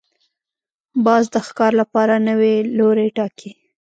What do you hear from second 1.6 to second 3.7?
لپاره نوی لوری ټاکي